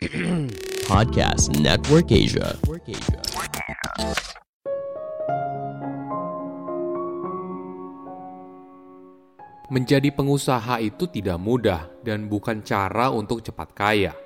[0.88, 2.56] Podcast Network Asia.
[9.68, 14.16] Menjadi pengusaha itu tidak mudah dan bukan cara untuk cepat kaya.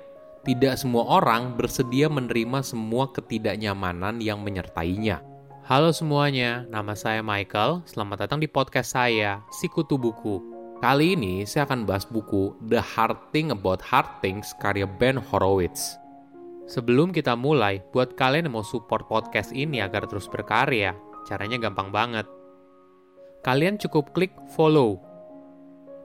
[0.47, 5.19] Tidak semua orang bersedia menerima semua ketidaknyamanan yang menyertainya.
[5.67, 7.83] Halo semuanya, nama saya Michael.
[7.83, 10.54] Selamat datang di podcast saya, Sikutu Buku.
[10.83, 15.95] Kali ini saya akan bahas buku The Hard Thing About Hard Things karya Ben Horowitz.
[16.65, 21.93] Sebelum kita mulai, buat kalian yang mau support podcast ini agar terus berkarya, caranya gampang
[21.93, 22.25] banget.
[23.45, 24.97] Kalian cukup klik follow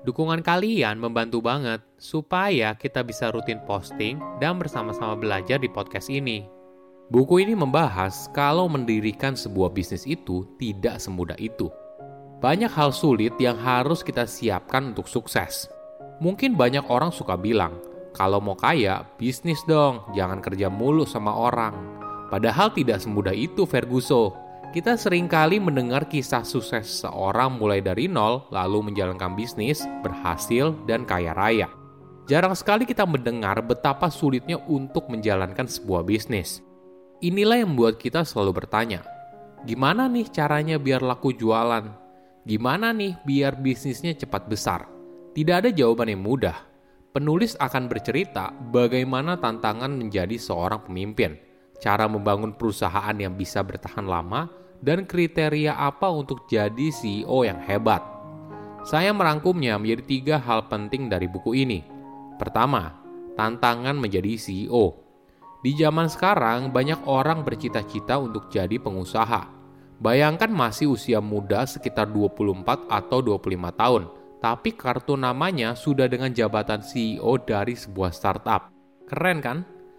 [0.00, 6.48] Dukungan kalian membantu banget supaya kita bisa rutin posting dan bersama-sama belajar di podcast ini.
[7.12, 11.68] Buku ini membahas kalau mendirikan sebuah bisnis itu tidak semudah itu.
[12.40, 15.68] Banyak hal sulit yang harus kita siapkan untuk sukses.
[16.24, 17.76] Mungkin banyak orang suka bilang,
[18.16, 21.76] kalau mau kaya, bisnis dong, jangan kerja mulu sama orang.
[22.32, 24.32] Padahal tidak semudah itu, Ferguso.
[24.72, 31.04] Kita sering kali mendengar kisah sukses seorang mulai dari nol, lalu menjalankan bisnis, berhasil, dan
[31.04, 31.68] kaya raya.
[32.24, 36.64] Jarang sekali kita mendengar betapa sulitnya untuk menjalankan sebuah bisnis.
[37.20, 39.04] Inilah yang membuat kita selalu bertanya,
[39.68, 42.09] gimana nih caranya biar laku jualan?
[42.40, 44.88] Gimana nih biar bisnisnya cepat besar?
[45.36, 46.56] Tidak ada jawaban yang mudah.
[47.12, 51.36] Penulis akan bercerita bagaimana tantangan menjadi seorang pemimpin,
[51.76, 54.48] cara membangun perusahaan yang bisa bertahan lama,
[54.80, 58.00] dan kriteria apa untuk jadi CEO yang hebat.
[58.88, 61.84] Saya merangkumnya menjadi tiga hal penting dari buku ini.
[62.40, 62.96] Pertama,
[63.36, 64.96] tantangan menjadi CEO.
[65.60, 69.59] Di zaman sekarang, banyak orang bercita-cita untuk jadi pengusaha.
[70.00, 74.02] Bayangkan masih usia muda sekitar 24 atau 25 tahun,
[74.40, 78.72] tapi kartu namanya sudah dengan jabatan CEO dari sebuah startup.
[79.04, 79.58] Keren kan?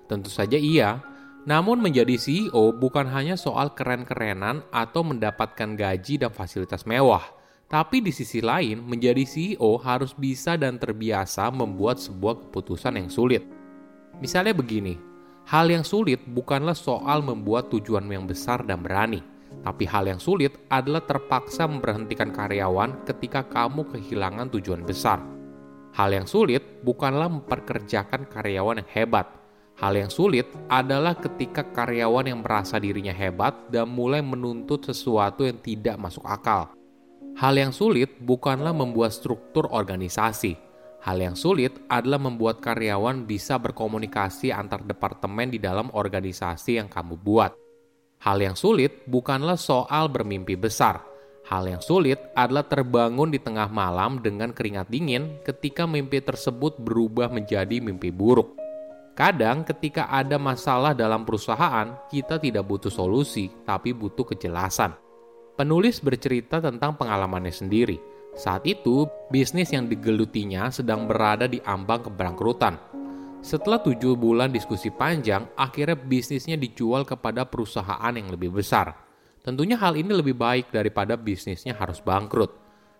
[0.09, 1.05] Tentu saja iya,
[1.45, 7.21] namun menjadi CEO bukan hanya soal keren-kerenan atau mendapatkan gaji dan fasilitas mewah.
[7.69, 13.45] Tapi di sisi lain, menjadi CEO harus bisa dan terbiasa membuat sebuah keputusan yang sulit.
[14.17, 14.97] Misalnya begini,
[15.45, 19.30] hal yang sulit bukanlah soal membuat tujuan yang besar dan berani,
[19.61, 25.21] tapi hal yang sulit adalah terpaksa memberhentikan karyawan ketika kamu kehilangan tujuan besar.
[25.93, 29.41] Hal yang sulit bukanlah memperkerjakan karyawan yang hebat,
[29.81, 35.57] Hal yang sulit adalah ketika karyawan yang merasa dirinya hebat dan mulai menuntut sesuatu yang
[35.57, 36.69] tidak masuk akal.
[37.33, 40.53] Hal yang sulit bukanlah membuat struktur organisasi.
[41.01, 47.17] Hal yang sulit adalah membuat karyawan bisa berkomunikasi antar departemen di dalam organisasi yang kamu
[47.17, 47.55] buat.
[48.21, 51.01] Hal yang sulit bukanlah soal bermimpi besar.
[51.49, 57.33] Hal yang sulit adalah terbangun di tengah malam dengan keringat dingin ketika mimpi tersebut berubah
[57.33, 58.61] menjadi mimpi buruk.
[59.17, 64.93] Kadang ketika ada masalah dalam perusahaan, kita tidak butuh solusi, tapi butuh kejelasan.
[65.57, 67.97] Penulis bercerita tentang pengalamannya sendiri.
[68.37, 73.00] Saat itu, bisnis yang digelutinya sedang berada di ambang kebangkrutan.
[73.41, 78.93] Setelah tujuh bulan diskusi panjang, akhirnya bisnisnya dijual kepada perusahaan yang lebih besar.
[79.41, 82.53] Tentunya hal ini lebih baik daripada bisnisnya harus bangkrut.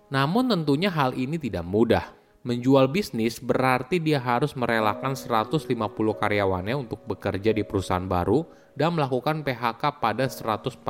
[0.10, 5.62] Namun tentunya hal ini tidak mudah Menjual bisnis berarti dia harus merelakan 150
[5.94, 8.42] karyawannya untuk bekerja di perusahaan baru
[8.74, 10.82] dan melakukan PHK pada 140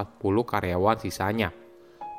[0.47, 1.51] karyawan sisanya.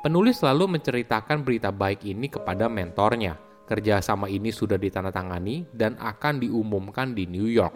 [0.05, 3.33] Penulis selalu menceritakan berita baik ini kepada mentornya.
[3.73, 7.73] Kerjasama ini sudah ditandatangani dan akan diumumkan di New York.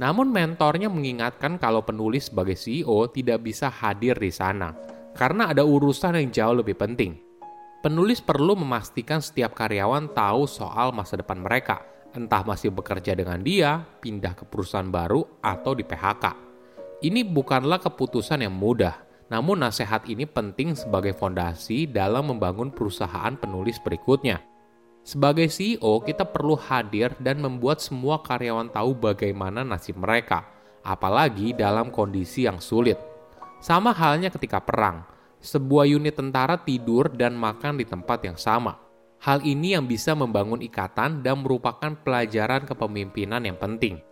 [0.00, 4.72] Namun mentornya mengingatkan kalau penulis sebagai CEO tidak bisa hadir di sana
[5.12, 7.26] karena ada urusan yang jauh lebih penting
[7.86, 11.86] Penulis perlu memastikan setiap karyawan tahu soal masa depan mereka,
[12.18, 16.34] entah masih bekerja dengan dia, pindah ke perusahaan baru, atau di PHK.
[17.06, 23.78] Ini bukanlah keputusan yang mudah, namun nasihat ini penting sebagai fondasi dalam membangun perusahaan penulis
[23.78, 24.42] berikutnya.
[25.06, 30.42] Sebagai CEO, kita perlu hadir dan membuat semua karyawan tahu bagaimana nasib mereka,
[30.82, 32.98] apalagi dalam kondisi yang sulit.
[33.62, 35.06] Sama halnya ketika perang,
[35.38, 38.82] sebuah unit tentara tidur dan makan di tempat yang sama.
[39.22, 44.02] Hal ini yang bisa membangun ikatan dan merupakan pelajaran kepemimpinan yang penting.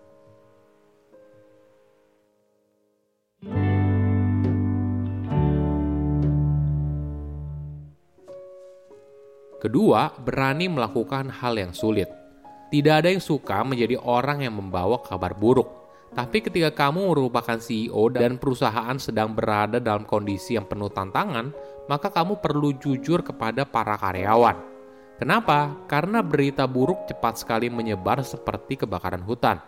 [9.64, 12.12] Kedua, berani melakukan hal yang sulit.
[12.69, 15.84] Tidak ada yang suka menjadi orang yang membawa kabar buruk
[16.14, 21.50] tapi ketika kamu merupakan CEO dan perusahaan sedang berada dalam kondisi yang penuh tantangan,
[21.90, 24.55] maka kamu perlu jujur kepada para karyawan.
[25.19, 25.75] Kenapa?
[25.90, 29.58] Karena berita buruk cepat sekali menyebar seperti kebakaran hutan.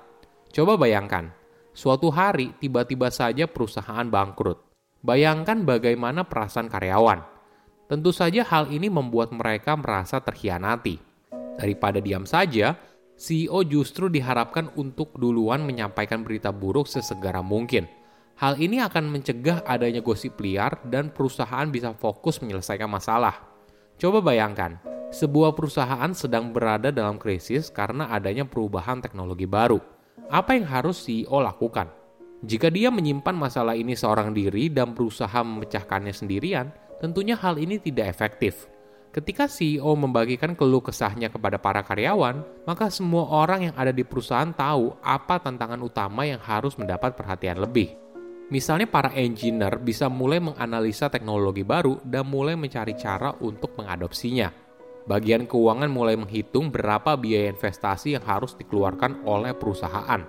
[0.54, 1.34] Coba bayangkan,
[1.74, 4.62] suatu hari tiba-tiba saja perusahaan bangkrut.
[5.02, 7.35] Bayangkan bagaimana perasaan karyawan.
[7.86, 10.98] Tentu saja hal ini membuat mereka merasa terhianati.
[11.54, 12.74] Daripada diam saja,
[13.14, 17.86] CEO justru diharapkan untuk duluan menyampaikan berita buruk sesegera mungkin.
[18.36, 23.38] Hal ini akan mencegah adanya gosip liar dan perusahaan bisa fokus menyelesaikan masalah.
[23.96, 24.76] Coba bayangkan,
[25.14, 29.78] sebuah perusahaan sedang berada dalam krisis karena adanya perubahan teknologi baru.
[30.26, 31.88] Apa yang harus CEO lakukan?
[32.44, 36.68] Jika dia menyimpan masalah ini seorang diri dan berusaha memecahkannya sendirian,
[37.02, 38.68] tentunya hal ini tidak efektif.
[39.16, 44.52] Ketika CEO membagikan keluh kesahnya kepada para karyawan, maka semua orang yang ada di perusahaan
[44.52, 47.96] tahu apa tantangan utama yang harus mendapat perhatian lebih.
[48.52, 54.52] Misalnya para engineer bisa mulai menganalisa teknologi baru dan mulai mencari cara untuk mengadopsinya.
[55.08, 60.22] Bagian keuangan mulai menghitung berapa biaya investasi yang harus dikeluarkan oleh perusahaan.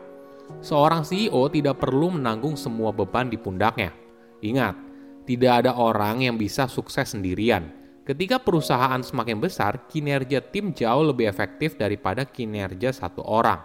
[0.63, 3.91] Seorang CEO tidak perlu menanggung semua beban di pundaknya.
[4.39, 4.86] Ingat,
[5.27, 7.77] tidak ada orang yang bisa sukses sendirian
[8.07, 13.59] Ketika perusahaan semakin besar, kinerja tim jauh lebih efektif daripada kinerja satu orang.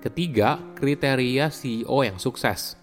[0.00, 2.80] Ketiga, kriteria CEO yang sukses.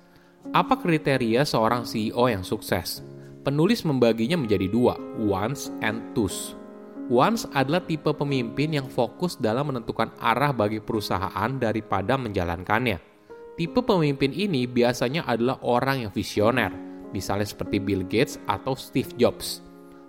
[0.54, 3.02] Apa kriteria seorang CEO yang sukses?
[3.42, 6.54] Penulis membaginya menjadi dua, wants and twos.
[7.06, 12.98] Once adalah tipe pemimpin yang fokus dalam menentukan arah bagi perusahaan daripada menjalankannya.
[13.54, 16.74] Tipe pemimpin ini biasanya adalah orang yang visioner,
[17.14, 19.62] misalnya seperti Bill Gates atau Steve Jobs.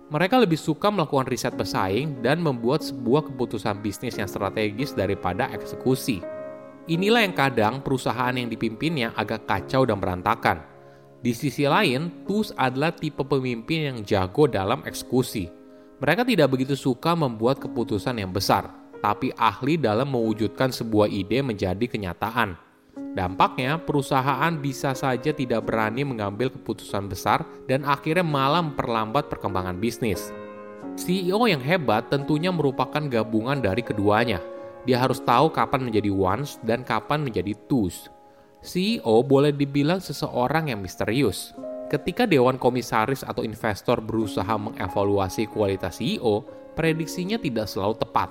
[0.09, 6.25] Mereka lebih suka melakukan riset bersaing dan membuat sebuah keputusan bisnis yang strategis daripada eksekusi.
[6.89, 10.65] Inilah yang kadang perusahaan yang dipimpinnya agak kacau dan berantakan.
[11.21, 15.66] Di sisi lain, Tus adalah tipe pemimpin yang jago dalam eksekusi
[15.97, 18.69] mereka tidak begitu suka membuat keputusan yang besar,
[19.01, 22.53] tapi ahli dalam mewujudkan sebuah ide menjadi kenyataan.
[23.17, 30.33] Dampaknya, perusahaan bisa saja tidak berani mengambil keputusan besar dan akhirnya malah memperlambat perkembangan bisnis.
[31.01, 34.41] CEO yang hebat tentunya merupakan gabungan dari keduanya.
[34.85, 38.13] Dia harus tahu kapan menjadi ones dan kapan menjadi twos.
[38.61, 41.57] CEO boleh dibilang seseorang yang misterius,
[41.87, 46.43] Ketika dewan komisaris atau investor berusaha mengevaluasi kualitas CEO,
[46.75, 48.27] prediksinya tidak selalu tepat.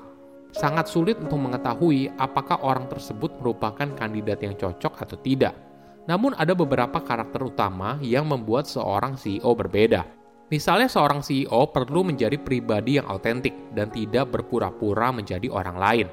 [0.51, 5.55] Sangat sulit untuk mengetahui apakah orang tersebut merupakan kandidat yang cocok atau tidak.
[6.03, 10.03] Namun ada beberapa karakter utama yang membuat seorang CEO berbeda.
[10.51, 16.07] Misalnya seorang CEO perlu menjadi pribadi yang autentik dan tidak berpura-pura menjadi orang lain,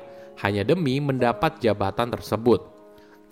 [0.47, 2.72] hanya demi mendapat jabatan tersebut.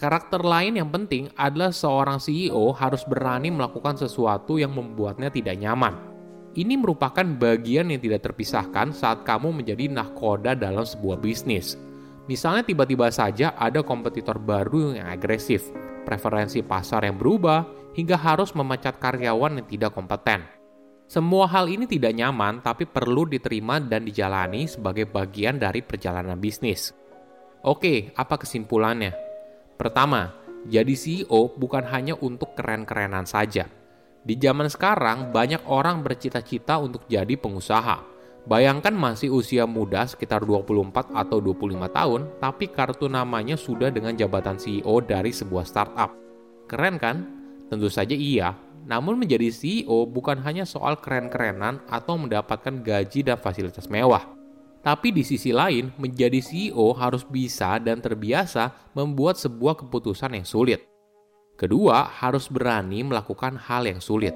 [0.00, 5.93] Karakter lain yang penting adalah seorang CEO harus berani melakukan sesuatu yang membuatnya tidak nyaman.
[6.56, 11.76] Ini merupakan bagian yang tidak terpisahkan saat kamu menjadi nahkoda dalam sebuah bisnis.
[12.32, 15.69] Misalnya tiba-tiba saja ada kompetitor baru yang agresif,
[16.08, 20.49] preferensi pasar yang berubah, hingga harus memecat karyawan yang tidak kompeten.
[21.12, 26.97] Semua hal ini tidak nyaman tapi perlu diterima dan dijalani sebagai bagian dari perjalanan bisnis.
[27.61, 29.30] Oke, apa kesimpulannya?
[29.81, 30.37] Pertama,
[30.69, 33.65] jadi CEO bukan hanya untuk keren-kerenan saja.
[34.21, 38.04] Di zaman sekarang, banyak orang bercita-cita untuk jadi pengusaha.
[38.45, 44.61] Bayangkan masih usia muda sekitar 24 atau 25 tahun, tapi kartu namanya sudah dengan jabatan
[44.61, 46.12] CEO dari sebuah startup.
[46.69, 47.16] Keren kan?
[47.73, 48.52] Tentu saja iya.
[48.85, 54.39] Namun menjadi CEO bukan hanya soal keren-kerenan atau mendapatkan gaji dan fasilitas mewah
[54.80, 60.80] tapi di sisi lain, menjadi CEO harus bisa dan terbiasa membuat sebuah keputusan yang sulit.
[61.60, 64.32] Kedua, harus berani melakukan hal yang sulit.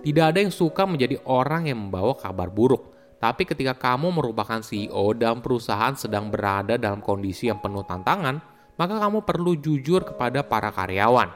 [0.00, 2.88] Tidak ada yang suka menjadi orang yang membawa kabar buruk,
[3.20, 8.40] tapi ketika kamu merupakan CEO dan perusahaan sedang berada dalam kondisi yang penuh tantangan,
[8.80, 11.28] maka kamu perlu jujur kepada para karyawan.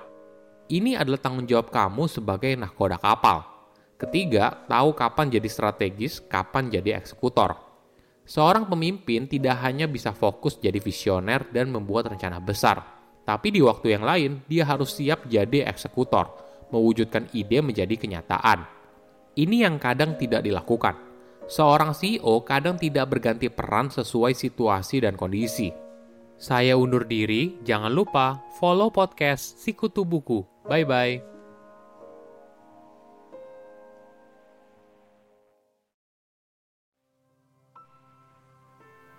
[0.72, 3.44] Ini adalah tanggung jawab kamu sebagai nahkoda kapal.
[4.00, 7.65] Ketiga, tahu kapan jadi strategis, kapan jadi eksekutor.
[8.26, 12.82] Seorang pemimpin tidak hanya bisa fokus jadi visioner dan membuat rencana besar,
[13.22, 16.34] tapi di waktu yang lain dia harus siap jadi eksekutor,
[16.74, 18.66] mewujudkan ide menjadi kenyataan.
[19.38, 20.98] Ini yang kadang tidak dilakukan.
[21.46, 25.70] Seorang CEO kadang tidak berganti peran sesuai situasi dan kondisi.
[26.34, 30.42] Saya undur diri, jangan lupa follow podcast Sikutu Buku.
[30.66, 31.35] Bye-bye.